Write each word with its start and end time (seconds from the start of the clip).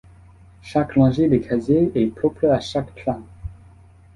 Chaque 0.63 0.93
rangée 0.93 1.29
de 1.29 1.37
casiers 1.37 1.91
est 1.93 2.07
propre 2.07 2.47
à 2.47 2.59
chaque 2.59 2.95
train. 2.95 3.21